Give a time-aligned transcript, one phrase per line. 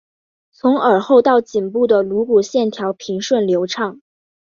[0.51, 4.01] 从耳后到颈部的颅骨线条平滑流畅。